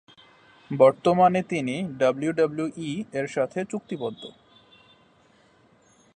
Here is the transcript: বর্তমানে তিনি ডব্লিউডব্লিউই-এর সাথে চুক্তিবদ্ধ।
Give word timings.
বর্তমানে 0.71 1.41
তিনি 1.43 1.75
ডব্লিউডব্লিউই-এর 1.97 3.27
সাথে 3.27 3.59
চুক্তিবদ্ধ। 3.65 4.23